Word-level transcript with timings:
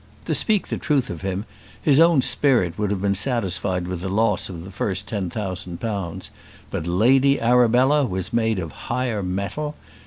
To 0.25 0.33
speak 0.33 0.69
the 0.69 0.79
truth 0.79 1.11
of 1.11 1.21
him, 1.21 1.45
his 1.79 1.99
own 1.99 2.23
spirit 2.23 2.75
would 2.75 2.89
have 2.89 3.03
been 3.03 3.13
satisfied 3.13 3.87
with 3.87 4.01
the 4.01 4.09
loss 4.09 4.49
of 4.49 4.63
the 4.63 4.71
first 4.71 5.07
ten 5.07 5.29
thousand 5.29 5.79
pounds; 5.79 6.31
but 6.71 6.87
Lady 6.87 7.39
Arabella 7.39 8.03
was 8.03 8.33
made 8.33 8.57
of 8.57 8.71
higher 8.89 9.21
mettle. 9.21 9.75